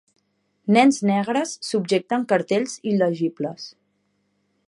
[0.77, 3.71] Nens negres subjecten cartells il·legibles.